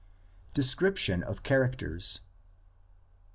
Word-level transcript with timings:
DESCRIPTION 0.55 1.21
OF 1.21 1.43
CHARACTERS. 1.43 2.21